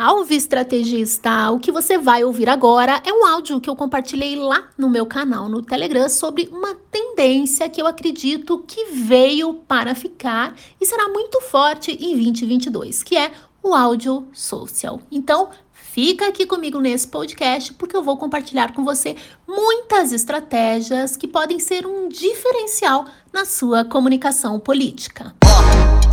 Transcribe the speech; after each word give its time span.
Salve 0.00 0.36
estrategista! 0.36 1.50
O 1.50 1.58
que 1.58 1.72
você 1.72 1.98
vai 1.98 2.22
ouvir 2.22 2.48
agora 2.48 3.02
é 3.04 3.12
um 3.12 3.26
áudio 3.26 3.60
que 3.60 3.68
eu 3.68 3.74
compartilhei 3.74 4.36
lá 4.36 4.68
no 4.78 4.88
meu 4.88 5.04
canal 5.04 5.48
no 5.48 5.60
Telegram 5.60 6.08
sobre 6.08 6.48
uma 6.52 6.72
tendência 6.88 7.68
que 7.68 7.82
eu 7.82 7.86
acredito 7.88 8.62
que 8.64 8.92
veio 8.92 9.54
para 9.54 9.96
ficar 9.96 10.54
e 10.80 10.86
será 10.86 11.08
muito 11.08 11.40
forte 11.40 11.90
em 11.90 12.14
2022, 12.14 13.02
que 13.02 13.16
é 13.16 13.32
o 13.60 13.74
áudio 13.74 14.28
social. 14.32 15.00
Então, 15.10 15.48
fica 15.72 16.28
aqui 16.28 16.46
comigo 16.46 16.78
nesse 16.78 17.08
podcast 17.08 17.74
porque 17.74 17.96
eu 17.96 18.02
vou 18.04 18.16
compartilhar 18.16 18.72
com 18.72 18.84
você 18.84 19.16
muitas 19.48 20.12
estratégias 20.12 21.16
que 21.16 21.26
podem 21.26 21.58
ser 21.58 21.84
um 21.84 22.08
diferencial 22.08 23.04
na 23.32 23.44
sua 23.44 23.84
comunicação 23.84 24.60
política. 24.60 25.34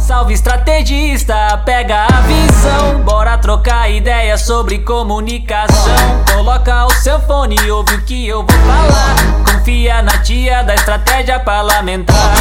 Salve 0.06 0.36
estrategista, 0.36 1.58
pega 1.66 2.06
a 2.06 2.22
visão, 2.22 3.02
bora 3.04 3.40
trocar 3.40 3.90
ideias 3.90 4.42
sobre 4.42 4.78
comunicação. 4.78 6.24
Coloca 6.32 6.86
o 6.86 6.92
seu 6.92 7.20
fone 7.22 7.56
e 7.66 7.72
ouve 7.72 7.96
o 7.96 8.02
que 8.04 8.28
eu 8.28 8.46
vou 8.46 8.60
falar. 8.60 9.16
Confia 9.52 10.04
na 10.04 10.20
tia 10.20 10.62
da 10.62 10.76
estratégia 10.76 11.40
parlamentar. 11.40 12.36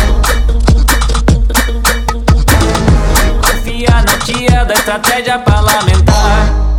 Confia 3.51 4.03
na 4.03 4.19
tia 4.19 4.65
da 4.67 4.75
estratégia 4.75 5.39
parlamentar. 5.39 6.75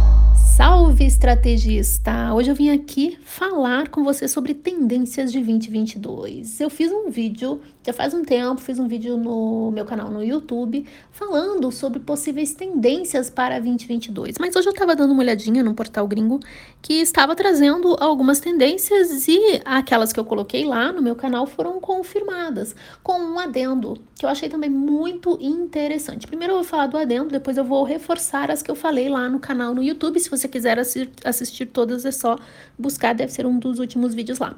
Salve 0.56 1.08
estrategista! 1.08 2.32
Hoje 2.32 2.52
eu 2.52 2.56
vim 2.56 2.70
aqui 2.70 3.18
falar 3.26 3.90
com 3.90 4.04
você 4.04 4.28
sobre 4.28 4.54
tendências 4.54 5.32
de 5.32 5.40
2022. 5.40 6.62
Eu 6.62 6.70
fiz 6.70 6.92
um 6.92 7.10
vídeo, 7.10 7.60
já 7.84 7.92
faz 7.92 8.14
um 8.14 8.24
tempo, 8.24 8.62
fiz 8.62 8.78
um 8.78 8.88
vídeo 8.88 9.18
no 9.18 9.72
meu 9.72 9.84
canal 9.84 10.12
no 10.12 10.24
YouTube 10.24 10.86
falando 11.12 11.72
sobre 11.72 12.00
possíveis 12.00 12.54
tendências 12.54 13.32
para 13.32 13.60
2022. 13.60 14.36
Mas 14.40 14.56
hoje 14.56 14.68
eu 14.68 14.72
estava 14.72 14.96
dando 14.96 15.12
uma 15.12 15.24
olhadinha 15.24 15.64
no 15.64 15.74
portal 15.74 16.08
gringo 16.08 16.40
que 16.84 16.94
estava 16.94 17.36
trazendo 17.36 17.98
algumas 18.00 18.40
tendências 18.40 19.28
e 19.28 19.60
aquelas 19.66 20.14
que 20.14 20.20
eu 20.20 20.26
coloquei 20.26 20.64
lá 20.64 20.92
no 20.92 21.02
meu 21.02 21.16
canal 21.16 21.48
foram 21.48 21.82
confirmadas 21.82 22.76
com 23.02 23.20
um 23.20 23.40
adendo 23.40 24.00
que 24.18 24.26
eu 24.26 24.30
achei 24.30 24.48
também 24.48 24.70
muito 24.70 25.38
interessante. 25.42 26.26
Primeiro 26.26 26.54
eu 26.54 26.58
vou 26.58 26.64
falar 26.64 26.88
do 26.88 26.98
adendo, 26.98 27.30
depois 27.30 27.58
eu 27.58 27.66
vou 27.66 27.84
reforçar 27.84 28.50
as 28.50 28.62
que 28.62 28.72
eu 28.72 28.76
falei 28.76 29.10
lá 29.10 29.28
no 29.28 29.40
canal 29.40 29.76
no 29.76 29.84
YouTube. 29.84 30.20
Se 30.20 30.30
você 30.30 30.48
quiser 30.48 30.80
assi 30.80 31.10
assistir 31.24 31.66
todas, 31.66 32.06
é 32.06 32.12
só 32.12 32.38
buscar, 32.80 33.14
deve 33.16 33.32
ser 33.32 33.46
um 33.46 33.58
dos 33.58 33.80
últimos 33.80 34.14
vídeos 34.14 34.40
lá. 34.40 34.58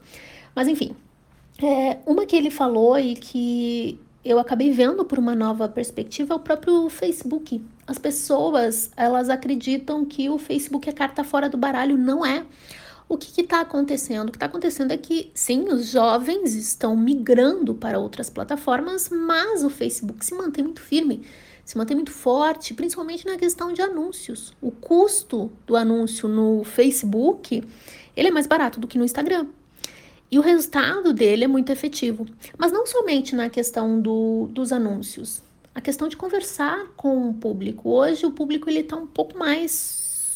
Mas 0.55 0.67
enfim, 0.67 0.95
é, 1.61 1.97
uma 2.05 2.25
que 2.25 2.35
ele 2.35 2.51
falou 2.51 2.97
e 2.99 3.15
que 3.15 3.99
eu 4.23 4.39
acabei 4.39 4.71
vendo 4.71 5.05
por 5.05 5.17
uma 5.17 5.35
nova 5.35 5.69
perspectiva 5.69 6.33
é 6.33 6.37
o 6.37 6.39
próprio 6.39 6.89
Facebook. 6.89 7.63
As 7.85 7.97
pessoas, 7.97 8.91
elas 8.97 9.29
acreditam 9.29 10.03
que 10.03 10.29
o 10.29 10.37
Facebook 10.37 10.89
é 10.89 10.91
carta 10.91 11.23
fora 11.23 11.47
do 11.47 11.57
baralho, 11.57 11.97
não 11.97 12.25
é. 12.25 12.45
O 13.07 13.17
que 13.17 13.39
está 13.39 13.61
acontecendo? 13.61 14.27
O 14.27 14.31
que 14.31 14.35
está 14.35 14.47
acontecendo 14.47 14.91
é 14.91 14.97
que, 14.97 15.31
sim, 15.33 15.69
os 15.69 15.91
jovens 15.91 16.55
estão 16.55 16.97
migrando 16.97 17.73
para 17.73 17.97
outras 17.97 18.29
plataformas, 18.29 19.09
mas 19.09 19.63
o 19.63 19.69
Facebook 19.69 20.25
se 20.25 20.35
mantém 20.35 20.63
muito 20.63 20.81
firme 20.81 21.25
se 21.67 21.77
mantém 21.77 21.97
muito 21.97 22.13
forte, 22.13 22.73
principalmente 22.73 23.25
na 23.25 23.35
questão 23.35 23.73
de 23.73 23.81
anúncios. 23.81 24.53
O 24.61 24.71
custo 24.71 25.51
do 25.65 25.75
anúncio 25.75 26.29
no 26.29 26.63
Facebook, 26.63 27.61
ele 28.17 28.29
é 28.29 28.31
mais 28.31 28.47
barato 28.47 28.79
do 28.79 28.87
que 28.87 28.97
no 28.97 29.05
Instagram. 29.05 29.45
E 30.29 30.37
o 30.37 30.41
resultado 30.41 31.13
dele 31.13 31.45
é 31.45 31.47
muito 31.47 31.71
efetivo. 31.71 32.25
Mas 32.57 32.71
não 32.71 32.85
somente 32.85 33.35
na 33.35 33.49
questão 33.49 34.01
do, 34.01 34.49
dos 34.51 34.73
anúncios. 34.73 35.41
A 35.73 35.79
questão 35.79 36.07
de 36.07 36.17
conversar 36.17 36.87
com 36.97 37.29
o 37.29 37.33
público. 37.33 37.89
Hoje 37.89 38.25
o 38.25 38.31
público 38.31 38.69
ele 38.69 38.79
está 38.79 38.97
um 38.97 39.07
pouco 39.07 39.37
mais 39.37 39.71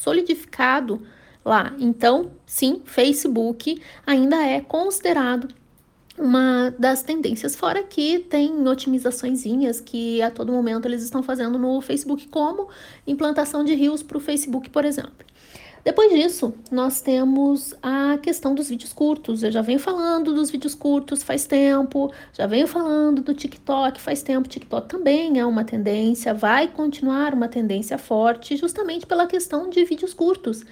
solidificado 0.02 1.02
lá. 1.44 1.74
Então, 1.80 2.32
sim, 2.46 2.82
Facebook 2.86 3.82
ainda 4.06 4.38
é 4.38 4.62
considerado 4.62 5.50
uma 6.18 6.74
das 6.78 7.02
tendências, 7.02 7.56
fora 7.56 7.82
que 7.84 8.20
tem 8.20 8.68
otimizaçõezinhas 8.68 9.82
que 9.82 10.22
a 10.22 10.30
todo 10.30 10.52
momento 10.52 10.86
eles 10.86 11.02
estão 11.02 11.24
fazendo 11.24 11.58
no 11.58 11.82
Facebook, 11.82 12.28
como 12.28 12.70
implantação 13.08 13.64
de 13.64 13.74
rios 13.74 14.04
para 14.04 14.18
o 14.18 14.22
Facebook, 14.22 14.70
por 14.70 14.86
exemplo. 14.86 15.26
Depois 15.84 16.12
disso, 16.12 16.54
nós 16.72 17.02
temos 17.02 17.74
a 17.82 18.18
questão 18.20 18.54
dos 18.54 18.70
vídeos 18.70 18.94
curtos. 18.94 19.42
Eu 19.42 19.52
já 19.52 19.64
venho 19.64 19.80
falando 19.80 20.32
dos 20.34 20.52
vídeos 20.52 20.76
curtos 20.76 21.24
faz 21.24 21.46
tempo, 21.46 22.12
já 22.34 22.46
venho 22.46 22.68
falando 22.68 23.22
do 23.22 23.34
TikTok 23.34 24.00
faz 24.00 24.22
tempo. 24.22 24.48
TikTok 24.48 24.88
também 24.88 25.40
é 25.40 25.46
uma 25.46 25.64
tendência, 25.64 26.34
vai 26.36 26.68
continuar 26.68 27.34
uma 27.34 27.48
tendência 27.48 27.98
forte, 27.98 28.56
justamente 28.56 29.08
pela 29.08 29.26
questão 29.26 29.70
de 29.70 29.84
vídeos 29.84 30.14
curtos. 30.14 30.64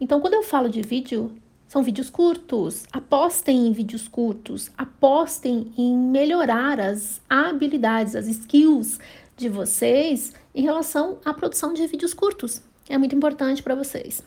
Então, 0.00 0.20
quando 0.20 0.34
eu 0.34 0.42
falo 0.42 0.68
de 0.68 0.82
vídeo, 0.82 1.32
são 1.68 1.82
vídeos 1.82 2.10
curtos. 2.10 2.84
Apostem 2.92 3.68
em 3.68 3.72
vídeos 3.72 4.08
curtos. 4.08 4.70
Apostem 4.76 5.72
em 5.78 5.96
melhorar 5.96 6.80
as 6.80 7.20
habilidades, 7.30 8.16
as 8.16 8.26
skills 8.26 8.98
de 9.36 9.48
vocês 9.48 10.32
em 10.54 10.62
relação 10.62 11.18
à 11.24 11.32
produção 11.32 11.72
de 11.72 11.86
vídeos 11.86 12.12
curtos. 12.12 12.62
É 12.88 12.98
muito 12.98 13.14
importante 13.14 13.62
para 13.62 13.74
vocês. 13.74 14.22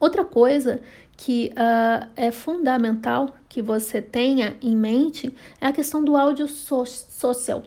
Outra 0.00 0.24
coisa 0.24 0.80
que 1.16 1.52
uh, 1.52 2.08
é 2.16 2.32
fundamental 2.32 3.36
que 3.48 3.62
você 3.62 4.02
tenha 4.02 4.56
em 4.60 4.74
mente 4.74 5.32
é 5.60 5.66
a 5.66 5.72
questão 5.72 6.02
do 6.02 6.16
áudio 6.16 6.48
so 6.48 6.84
social. 6.86 7.62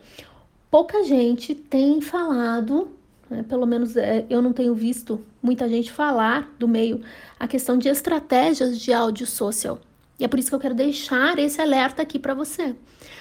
Pouca 0.70 1.04
gente 1.04 1.54
tem 1.54 2.00
falado 2.00 2.90
né? 3.34 3.44
Pelo 3.48 3.66
menos 3.66 3.96
é, 3.96 4.24
eu 4.28 4.40
não 4.42 4.52
tenho 4.52 4.74
visto 4.74 5.24
muita 5.42 5.68
gente 5.68 5.90
falar 5.90 6.48
do 6.58 6.68
meio 6.68 7.02
a 7.38 7.46
questão 7.46 7.76
de 7.76 7.88
estratégias 7.88 8.78
de 8.78 8.92
áudio 8.92 9.26
social. 9.26 9.80
E 10.18 10.24
é 10.24 10.28
por 10.28 10.38
isso 10.38 10.48
que 10.48 10.54
eu 10.54 10.60
quero 10.60 10.74
deixar 10.74 11.38
esse 11.38 11.60
alerta 11.60 12.02
aqui 12.02 12.18
para 12.18 12.34
você. 12.34 12.74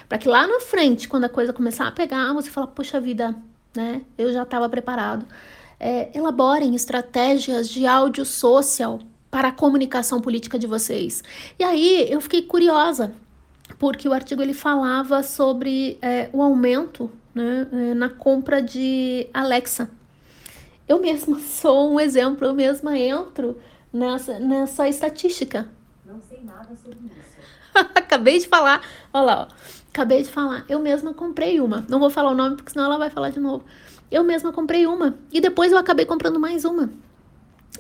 Para 0.08 0.18
que 0.18 0.28
lá 0.28 0.46
na 0.46 0.60
frente, 0.60 1.08
quando 1.08 1.24
a 1.24 1.30
coisa 1.30 1.52
começar 1.52 1.88
a 1.88 1.92
pegar, 1.92 2.32
você 2.34 2.50
fala, 2.50 2.68
poxa 2.68 3.00
vida, 3.00 3.36
né? 3.76 4.02
Eu 4.18 4.32
já 4.32 4.44
estava 4.44 4.70
preparado. 4.70 5.26
É, 5.86 6.18
elaborem 6.18 6.76
estratégias 6.76 7.68
de 7.68 7.86
áudio 7.86 8.24
social 8.24 9.00
para 9.30 9.50
a 9.50 9.52
comunicação 9.52 10.22
política 10.22 10.58
de 10.58 10.66
vocês. 10.66 11.22
E 11.60 11.64
aí 11.64 12.08
eu 12.10 12.22
fiquei 12.22 12.44
curiosa, 12.44 13.14
porque 13.78 14.08
o 14.08 14.14
artigo 14.14 14.42
ele 14.42 14.54
falava 14.54 15.24
sobre 15.24 15.98
é, 16.02 16.30
o 16.32 16.42
aumento 16.42 17.12
né, 17.36 17.68
é, 17.72 17.94
na 17.94 18.10
compra 18.10 18.62
de 18.62 19.28
Alexa. 19.34 19.90
Eu 20.88 21.02
mesma 21.02 21.40
sou 21.44 21.92
um 21.92 22.00
exemplo, 22.00 22.48
eu 22.48 22.54
mesma 22.54 22.98
entro 22.98 23.60
nessa, 23.92 24.40
nessa 24.40 24.88
estatística. 24.88 25.68
Não 26.06 26.22
sei 26.30 26.40
nada 26.44 26.70
sobre 26.82 27.00
isso. 27.08 27.34
Acabei 27.96 28.40
de 28.40 28.48
falar, 28.48 28.82
olha 29.12 29.24
lá, 29.24 29.48
ó. 29.50 29.54
Acabei 29.90 30.24
de 30.24 30.30
falar, 30.30 30.66
eu 30.68 30.80
mesma 30.80 31.14
comprei 31.14 31.60
uma. 31.60 31.86
Não 31.88 32.00
vou 32.00 32.10
falar 32.10 32.32
o 32.32 32.36
nome 32.36 32.56
porque 32.56 32.72
senão 32.72 32.86
ela 32.86 32.98
vai 32.98 33.10
falar 33.10 33.30
de 33.30 33.40
novo. 33.40 33.64
Eu 34.14 34.24
mesma 34.24 34.54
comprei 34.54 34.86
uma 34.86 35.18
e 35.32 35.42
depois 35.42 35.72
eu 35.72 35.78
acabei 35.78 36.06
comprando 36.06 36.40
mais 36.40 36.64
uma. 36.64 36.92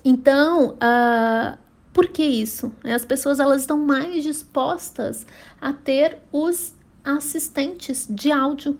Então, 0.04 0.72
uh, 0.72 1.58
por 1.94 2.08
que 2.08 2.24
isso? 2.24 2.74
As 2.84 3.06
pessoas 3.06 3.40
elas 3.40 3.62
estão 3.62 3.78
mais 3.78 4.24
dispostas 4.24 5.28
a 5.62 5.72
ter 5.72 6.18
os 6.32 6.74
assistentes 7.04 8.08
de 8.10 8.32
áudio 8.32 8.80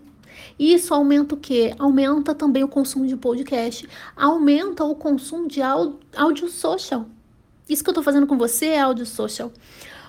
isso 0.58 0.92
aumenta 0.92 1.34
o 1.34 1.38
quê? 1.38 1.74
Aumenta 1.78 2.34
também 2.34 2.64
o 2.64 2.68
consumo 2.68 3.06
de 3.06 3.16
podcast, 3.16 3.88
aumenta 4.16 4.84
o 4.84 4.94
consumo 4.94 5.48
de 5.48 5.60
áudio 5.62 6.48
social. 6.48 7.06
Isso 7.68 7.82
que 7.82 7.88
eu 7.88 7.92
estou 7.92 8.04
fazendo 8.04 8.26
com 8.26 8.36
você 8.36 8.66
é 8.66 8.80
áudio 8.80 9.06
social. 9.06 9.52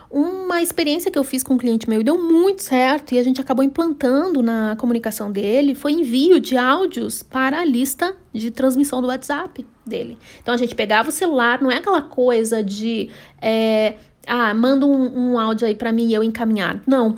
Uma 0.10 0.62
experiência 0.62 1.10
que 1.10 1.18
eu 1.18 1.24
fiz 1.24 1.44
com 1.44 1.56
um 1.56 1.58
cliente 1.58 1.90
meu 1.90 2.04
deu 2.04 2.22
muito 2.22 2.62
certo 2.62 3.14
e 3.14 3.20
a 3.20 3.24
gente 3.24 3.42
acabou 3.42 3.64
implantando 3.64 4.42
na 4.42 4.76
comunicação 4.78 5.32
dele 5.32 5.76
foi 5.76 5.94
envio 5.94 6.40
de 6.40 6.58
áudios 6.58 7.24
para 7.24 7.60
a 7.60 7.66
lista 7.66 8.16
de 8.32 8.52
transmissão 8.52 9.02
do 9.02 9.08
WhatsApp 9.08 9.66
dele. 9.86 10.18
Então 10.42 10.54
a 10.54 10.58
gente 10.58 10.76
pegava 10.76 11.10
o 11.10 11.12
celular, 11.12 11.62
não 11.62 11.72
é 11.72 11.78
aquela 11.78 12.02
coisa 12.02 12.64
de 12.64 13.10
é, 13.42 13.96
ah, 14.28 14.54
manda 14.54 14.86
um, 14.86 15.34
um 15.34 15.40
áudio 15.40 15.68
aí 15.68 15.76
para 15.76 15.92
mim 15.92 16.08
e 16.08 16.14
eu 16.14 16.24
encaminhar. 16.24 16.82
Não, 16.86 17.18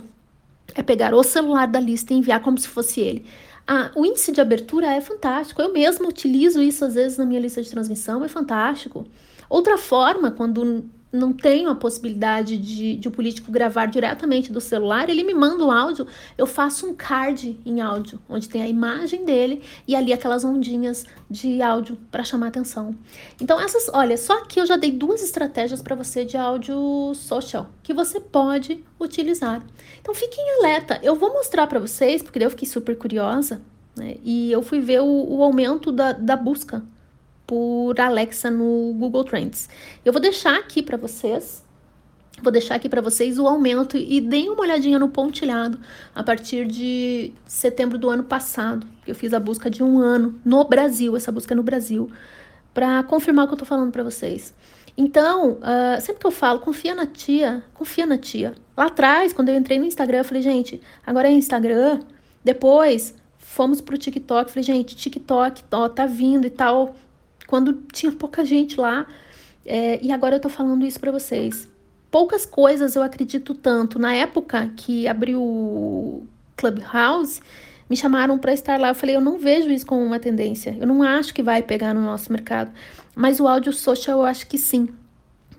é 0.74 0.82
pegar 0.82 1.14
o 1.14 1.22
celular 1.22 1.66
da 1.66 1.80
lista 1.80 2.12
e 2.12 2.16
enviar 2.16 2.40
como 2.40 2.58
se 2.58 2.68
fosse 2.68 3.00
ele. 3.00 3.26
Ah, 3.66 3.90
o 3.94 4.04
índice 4.04 4.32
de 4.32 4.40
abertura 4.40 4.86
é 4.94 5.00
fantástico. 5.00 5.60
Eu 5.60 5.72
mesma 5.72 6.08
utilizo 6.08 6.62
isso 6.62 6.84
às 6.84 6.94
vezes 6.94 7.18
na 7.18 7.24
minha 7.24 7.40
lista 7.40 7.62
de 7.62 7.70
transmissão, 7.70 8.24
é 8.24 8.28
fantástico. 8.28 9.06
Outra 9.48 9.76
forma, 9.76 10.30
quando 10.30 10.84
não 11.12 11.32
tenho 11.32 11.70
a 11.70 11.74
possibilidade 11.74 12.56
de, 12.56 12.96
de 12.96 13.08
o 13.08 13.10
político 13.10 13.50
gravar 13.50 13.86
diretamente 13.86 14.52
do 14.52 14.60
celular, 14.60 15.08
ele 15.08 15.24
me 15.24 15.34
manda 15.34 15.64
o 15.64 15.70
áudio, 15.70 16.06
eu 16.36 16.46
faço 16.46 16.86
um 16.86 16.94
card 16.94 17.58
em 17.64 17.80
áudio, 17.80 18.20
onde 18.28 18.48
tem 18.48 18.62
a 18.62 18.68
imagem 18.68 19.24
dele 19.24 19.62
e 19.86 19.96
ali 19.96 20.12
aquelas 20.12 20.44
ondinhas 20.44 21.04
de 21.30 21.62
áudio 21.62 21.98
para 22.10 22.24
chamar 22.24 22.48
atenção. 22.48 22.94
Então, 23.40 23.60
essas, 23.60 23.88
olha, 23.92 24.16
só 24.16 24.38
aqui 24.38 24.60
eu 24.60 24.66
já 24.66 24.76
dei 24.76 24.92
duas 24.92 25.22
estratégias 25.22 25.80
para 25.80 25.96
você 25.96 26.24
de 26.24 26.36
áudio 26.36 27.12
social 27.14 27.70
que 27.82 27.94
você 27.94 28.20
pode 28.20 28.84
utilizar. 29.00 29.62
Então, 30.00 30.14
fiquem 30.14 30.44
alerta. 30.58 31.00
Eu 31.02 31.16
vou 31.16 31.32
mostrar 31.32 31.66
para 31.66 31.78
vocês, 31.78 32.22
porque 32.22 32.38
eu 32.38 32.50
fiquei 32.50 32.68
super 32.68 32.96
curiosa, 32.96 33.60
né? 33.96 34.16
E 34.22 34.52
eu 34.52 34.62
fui 34.62 34.80
ver 34.80 35.00
o, 35.00 35.06
o 35.06 35.42
aumento 35.42 35.90
da, 35.90 36.12
da 36.12 36.36
busca 36.36 36.82
por 37.48 37.98
Alexa 37.98 38.50
no 38.50 38.92
Google 38.92 39.24
Trends. 39.24 39.70
Eu 40.04 40.12
vou 40.12 40.20
deixar 40.20 40.56
aqui 40.56 40.82
para 40.82 40.98
vocês 40.98 41.66
Vou 42.40 42.52
deixar 42.52 42.76
aqui 42.76 42.88
para 42.88 43.00
vocês 43.00 43.36
o 43.38 43.48
aumento 43.48 43.96
e 43.96 44.20
deem 44.20 44.48
uma 44.48 44.60
olhadinha 44.60 44.96
no 44.98 45.08
pontilhado 45.08 45.78
a 46.14 46.22
partir 46.22 46.66
de 46.66 47.32
setembro 47.46 47.98
do 47.98 48.08
ano 48.08 48.22
passado. 48.22 48.86
Eu 49.04 49.14
fiz 49.14 49.34
a 49.34 49.40
busca 49.40 49.68
de 49.68 49.82
um 49.82 49.98
ano 49.98 50.38
no 50.44 50.62
Brasil, 50.64 51.16
essa 51.16 51.32
busca 51.32 51.52
é 51.52 51.56
no 51.56 51.64
Brasil, 51.64 52.08
para 52.72 53.02
confirmar 53.02 53.44
o 53.44 53.48
que 53.48 53.54
eu 53.54 53.58
tô 53.58 53.64
falando 53.64 53.90
para 53.90 54.04
vocês. 54.04 54.54
Então, 54.96 55.52
uh, 55.54 56.00
sempre 56.00 56.20
que 56.20 56.26
eu 56.26 56.30
falo, 56.30 56.60
confia 56.60 56.94
na 56.94 57.06
tia, 57.06 57.62
confia 57.74 58.06
na 58.06 58.18
tia. 58.18 58.54
Lá 58.76 58.86
atrás, 58.86 59.32
quando 59.32 59.48
eu 59.48 59.56
entrei 59.56 59.78
no 59.78 59.84
Instagram, 59.84 60.18
eu 60.18 60.24
falei, 60.24 60.42
gente, 60.42 60.80
agora 61.04 61.28
é 61.28 61.32
Instagram. 61.32 62.00
Depois, 62.44 63.14
fomos 63.38 63.80
pro 63.80 63.98
TikTok. 63.98 64.50
Falei, 64.50 64.64
gente, 64.64 64.94
TikTok, 64.96 65.64
ó, 65.72 65.88
tá 65.88 66.06
vindo 66.06 66.46
e 66.46 66.50
tal. 66.50 66.94
Quando 67.48 67.82
tinha 67.90 68.12
pouca 68.12 68.44
gente 68.44 68.78
lá. 68.78 69.06
É, 69.64 69.98
e 70.04 70.12
agora 70.12 70.36
eu 70.36 70.40
tô 70.40 70.50
falando 70.50 70.86
isso 70.86 71.00
para 71.00 71.10
vocês. 71.10 71.66
Poucas 72.10 72.44
coisas 72.44 72.94
eu 72.94 73.02
acredito 73.02 73.54
tanto. 73.54 73.98
Na 73.98 74.14
época 74.14 74.70
que 74.76 75.08
abriu 75.08 75.42
o 75.42 76.26
Clubhouse, 76.56 77.40
me 77.88 77.96
chamaram 77.96 78.38
para 78.38 78.52
estar 78.52 78.78
lá. 78.78 78.88
Eu 78.88 78.94
falei, 78.94 79.16
eu 79.16 79.20
não 79.20 79.38
vejo 79.38 79.70
isso 79.70 79.86
como 79.86 80.04
uma 80.04 80.20
tendência. 80.20 80.76
Eu 80.78 80.86
não 80.86 81.02
acho 81.02 81.32
que 81.32 81.42
vai 81.42 81.62
pegar 81.62 81.94
no 81.94 82.02
nosso 82.02 82.30
mercado. 82.30 82.70
Mas 83.16 83.40
o 83.40 83.48
áudio 83.48 83.72
social 83.72 84.20
eu 84.20 84.26
acho 84.26 84.46
que 84.46 84.58
sim. 84.58 84.86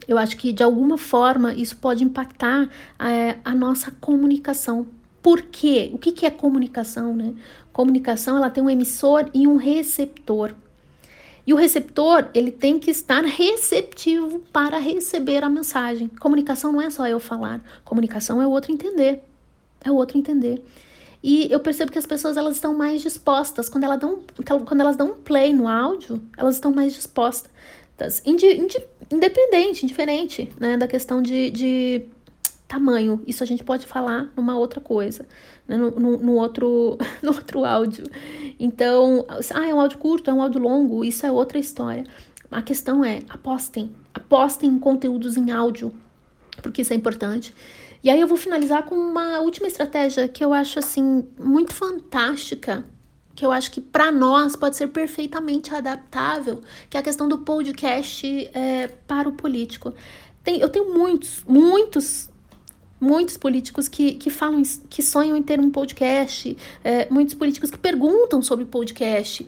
Eu 0.08 0.20
acho 0.20 0.38
que 0.38 0.54
de 0.54 0.62
alguma 0.62 0.98
forma 0.98 1.56
isso 1.56 1.76
pode 1.76 2.04
impactar 2.04 2.70
é, 3.00 3.38
a 3.44 3.56
nossa 3.56 3.90
comunicação. 4.00 4.86
Por 5.24 5.42
quê? 5.42 5.90
O 5.92 5.98
que, 5.98 6.12
que 6.12 6.26
é 6.26 6.30
comunicação, 6.30 7.16
né? 7.16 7.34
Comunicação, 7.74 8.38
ela 8.38 8.50
tem 8.52 8.64
um 8.64 8.70
emissor 8.70 9.28
e 9.34 9.48
um 9.48 9.58
receptor. 9.58 10.54
E 11.50 11.54
o 11.54 11.56
receptor, 11.56 12.30
ele 12.32 12.52
tem 12.52 12.78
que 12.78 12.92
estar 12.92 13.24
receptivo 13.24 14.38
para 14.54 14.78
receber 14.78 15.44
a 15.44 15.50
mensagem. 15.50 16.08
Comunicação 16.08 16.72
não 16.72 16.80
é 16.80 16.92
só 16.92 17.08
eu 17.08 17.20
falar, 17.20 17.60
comunicação 17.84 18.40
é 18.40 18.46
o 18.46 18.52
outro 18.52 18.72
entender. 18.72 19.24
É 19.84 19.90
o 19.90 19.96
outro 19.96 20.16
entender. 20.16 20.64
E 21.24 21.52
eu 21.52 21.60
percebo 21.60 21.92
que 21.92 21.98
as 21.98 22.06
pessoas 22.06 22.38
elas 22.38 22.54
estão 22.54 22.76
mais 22.76 23.02
dispostas 23.02 23.68
quando 23.68 23.86
elas 23.86 24.00
dão 24.00 24.20
quando 24.46 24.80
elas 24.80 24.96
dão 24.96 25.08
um 25.08 25.16
play 25.16 25.52
no 25.52 25.68
áudio, 25.68 26.22
elas 26.38 26.54
estão 26.54 26.72
mais 26.72 26.94
dispostas, 26.94 27.50
indi, 28.24 28.46
indi, 28.46 28.86
independente, 29.10 29.86
indiferente, 29.86 30.54
né, 30.60 30.78
da 30.78 30.88
questão 30.88 31.20
de, 31.20 31.50
de 31.50 32.06
tamanho. 32.70 33.22
Isso 33.26 33.44
a 33.44 33.48
gente 33.48 33.64
pode 33.64 33.86
falar 33.88 34.32
numa 34.38 34.56
outra 34.56 34.80
coisa, 34.80 35.26
né? 35.68 35.76
no, 35.76 35.92
no, 35.92 36.18
no, 36.18 36.34
outro, 36.36 36.98
no 37.22 37.32
outro 37.34 37.66
áudio. 37.66 38.06
Então, 38.58 39.26
ah, 39.28 39.68
é 39.68 39.74
um 39.74 39.82
áudio 39.82 39.98
curto, 39.98 40.30
é 40.30 40.34
um 40.34 40.42
áudio 40.42 40.62
longo, 40.62 41.04
isso 41.04 41.26
é 41.26 41.32
outra 41.32 41.58
história. 41.58 42.06
A 42.50 42.62
questão 42.62 43.04
é, 43.04 43.24
apostem, 43.28 43.94
apostem 44.14 44.70
em 44.70 44.80
conteúdos 44.80 45.36
em 45.36 45.52
áudio, 45.52 45.94
porque 46.62 46.84
isso 46.84 46.94
é 46.94 46.96
importante. 46.96 47.54
E 48.04 48.10
aí 48.10 48.22
eu 48.22 48.28
vou 48.28 48.38
finalizar 48.38 48.84
com 48.84 48.96
uma 48.96 49.40
última 49.40 49.68
estratégia 49.68 50.28
que 50.28 50.44
eu 50.44 50.54
acho 50.54 50.80
assim 50.80 51.28
muito 51.38 51.74
fantástica, 51.74 52.86
que 53.36 53.46
eu 53.46 53.52
acho 53.52 53.72
que 53.72 53.82
para 53.82 54.12
nós 54.12 54.56
pode 54.56 54.76
ser 54.76 54.88
perfeitamente 54.88 55.74
adaptável, 55.74 56.62
que 56.90 56.98
é 56.98 57.00
a 57.00 57.04
questão 57.04 57.28
do 57.28 57.40
podcast 57.40 58.50
é, 58.54 58.88
para 59.08 59.28
o 59.28 59.34
político. 59.34 59.94
Tem, 60.44 60.60
eu 60.60 60.70
tenho 60.70 60.94
muitos, 60.94 61.44
muitos 61.48 62.30
muitos 63.00 63.38
políticos 63.38 63.88
que, 63.88 64.14
que 64.14 64.30
falam, 64.30 64.62
que 64.90 65.02
sonham 65.02 65.38
em 65.38 65.44
ter 65.44 65.60
um 65.60 65.70
podcast, 65.70 66.56
é, 66.84 67.08
muitos 67.10 67.34
políticos 67.36 67.72
que 67.72 67.78
perguntam 67.78 68.42
sobre 68.42 68.66
podcast. 68.66 69.48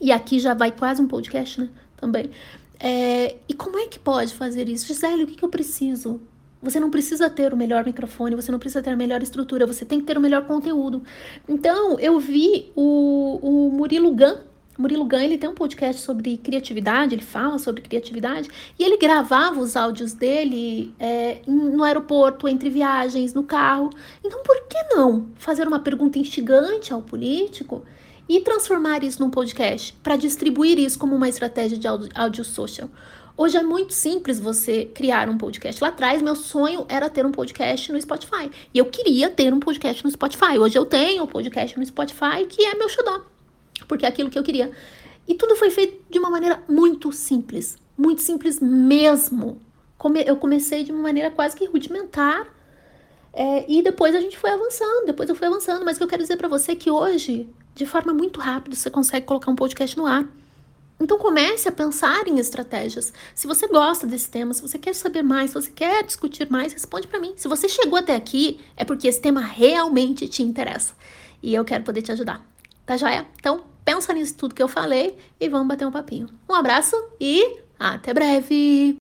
E 0.00 0.12
aqui 0.12 0.38
já 0.38 0.54
vai 0.54 0.70
quase 0.70 1.00
um 1.00 1.08
podcast, 1.08 1.60
né? 1.60 1.68
Também. 1.96 2.30
É, 2.78 3.36
e 3.48 3.54
como 3.54 3.78
é 3.78 3.86
que 3.86 3.98
pode 3.98 4.34
fazer 4.34 4.68
isso? 4.68 4.86
Gisele, 4.86 5.24
o 5.24 5.26
que, 5.26 5.36
que 5.36 5.44
eu 5.44 5.48
preciso? 5.48 6.20
Você 6.60 6.80
não 6.80 6.90
precisa 6.90 7.28
ter 7.28 7.52
o 7.52 7.56
melhor 7.56 7.84
microfone, 7.84 8.34
você 8.34 8.50
não 8.50 8.58
precisa 8.58 8.82
ter 8.82 8.90
a 8.90 8.96
melhor 8.96 9.22
estrutura, 9.22 9.66
você 9.66 9.84
tem 9.84 10.00
que 10.00 10.06
ter 10.06 10.16
o 10.16 10.20
melhor 10.20 10.46
conteúdo. 10.46 11.02
Então, 11.46 11.98
eu 12.00 12.18
vi 12.18 12.72
o, 12.74 13.38
o 13.42 13.70
Murilo 13.70 14.10
Gun, 14.12 14.36
Murilo 14.76 15.04
Gun, 15.04 15.18
ele 15.18 15.38
tem 15.38 15.48
um 15.48 15.54
podcast 15.54 16.02
sobre 16.02 16.36
criatividade, 16.36 17.14
ele 17.14 17.22
fala 17.22 17.58
sobre 17.58 17.80
criatividade, 17.80 18.48
e 18.78 18.82
ele 18.82 18.96
gravava 18.96 19.60
os 19.60 19.76
áudios 19.76 20.12
dele 20.12 20.92
é, 20.98 21.38
no 21.46 21.84
aeroporto, 21.84 22.48
entre 22.48 22.68
viagens, 22.68 23.32
no 23.34 23.44
carro. 23.44 23.90
Então, 24.24 24.42
por 24.42 24.66
que 24.66 24.94
não 24.94 25.28
fazer 25.36 25.68
uma 25.68 25.78
pergunta 25.78 26.18
instigante 26.18 26.92
ao 26.92 27.00
político 27.00 27.84
e 28.28 28.40
transformar 28.40 29.04
isso 29.04 29.22
num 29.22 29.30
podcast, 29.30 29.92
para 30.02 30.16
distribuir 30.16 30.78
isso 30.78 30.98
como 30.98 31.14
uma 31.14 31.28
estratégia 31.28 31.78
de 31.78 31.86
áudio 31.86 32.44
social? 32.44 32.90
Hoje 33.36 33.56
é 33.56 33.62
muito 33.62 33.92
simples 33.92 34.38
você 34.38 34.84
criar 34.86 35.28
um 35.28 35.36
podcast. 35.36 35.82
Lá 35.82 35.88
atrás, 35.88 36.22
meu 36.22 36.36
sonho 36.36 36.86
era 36.88 37.10
ter 37.10 37.26
um 37.26 37.32
podcast 37.32 37.92
no 37.92 38.00
Spotify. 38.00 38.48
E 38.72 38.78
eu 38.78 38.86
queria 38.86 39.28
ter 39.28 39.52
um 39.52 39.58
podcast 39.58 40.04
no 40.04 40.10
Spotify. 40.10 40.56
Hoje 40.56 40.78
eu 40.78 40.86
tenho 40.86 41.24
um 41.24 41.26
podcast 41.26 41.76
no 41.76 41.84
Spotify, 41.84 42.46
que 42.48 42.64
é 42.64 42.76
meu 42.76 42.88
xodó 42.88 43.33
porque 43.86 44.04
é 44.04 44.08
aquilo 44.08 44.30
que 44.30 44.38
eu 44.38 44.42
queria. 44.42 44.70
E 45.26 45.34
tudo 45.34 45.56
foi 45.56 45.70
feito 45.70 46.04
de 46.10 46.18
uma 46.18 46.30
maneira 46.30 46.62
muito 46.68 47.12
simples, 47.12 47.78
muito 47.96 48.22
simples 48.22 48.60
mesmo. 48.60 49.60
eu 50.26 50.36
comecei 50.36 50.84
de 50.84 50.92
uma 50.92 51.02
maneira 51.02 51.30
quase 51.30 51.56
que 51.56 51.64
rudimentar, 51.64 52.46
é, 53.36 53.64
e 53.68 53.82
depois 53.82 54.14
a 54.14 54.20
gente 54.20 54.38
foi 54.38 54.50
avançando, 54.50 55.06
depois 55.06 55.28
eu 55.28 55.34
fui 55.34 55.46
avançando. 55.46 55.84
Mas 55.84 55.96
o 55.96 55.98
que 55.98 56.04
eu 56.04 56.08
quero 56.08 56.22
dizer 56.22 56.36
para 56.36 56.48
você 56.48 56.72
é 56.72 56.76
que 56.76 56.90
hoje, 56.90 57.48
de 57.74 57.84
forma 57.84 58.14
muito 58.14 58.40
rápida, 58.40 58.76
você 58.76 58.88
consegue 58.88 59.26
colocar 59.26 59.50
um 59.50 59.56
podcast 59.56 59.96
no 59.96 60.06
ar. 60.06 60.24
Então 61.00 61.18
comece 61.18 61.68
a 61.68 61.72
pensar 61.72 62.28
em 62.28 62.38
estratégias. 62.38 63.12
Se 63.34 63.48
você 63.48 63.66
gosta 63.66 64.06
desse 64.06 64.30
tema, 64.30 64.54
se 64.54 64.62
você 64.62 64.78
quer 64.78 64.94
saber 64.94 65.22
mais, 65.22 65.50
se 65.50 65.54
você 65.54 65.70
quer 65.70 66.04
discutir 66.04 66.48
mais, 66.48 66.72
responde 66.72 67.08
para 67.08 67.18
mim. 67.18 67.34
Se 67.36 67.48
você 67.48 67.68
chegou 67.68 67.98
até 67.98 68.14
aqui, 68.14 68.60
é 68.76 68.84
porque 68.84 69.08
esse 69.08 69.20
tema 69.20 69.40
realmente 69.40 70.28
te 70.28 70.42
interessa. 70.44 70.94
E 71.42 71.52
eu 71.52 71.64
quero 71.64 71.82
poder 71.82 72.02
te 72.02 72.12
ajudar. 72.12 72.53
Tá 72.86 72.96
joia? 72.96 73.26
Então, 73.38 73.62
pensa 73.84 74.12
nisso 74.12 74.34
tudo 74.36 74.54
que 74.54 74.62
eu 74.62 74.68
falei 74.68 75.16
e 75.40 75.48
vamos 75.48 75.68
bater 75.68 75.86
um 75.86 75.92
papinho. 75.92 76.28
Um 76.48 76.54
abraço 76.54 76.96
e 77.18 77.58
até 77.78 78.12
breve! 78.12 78.98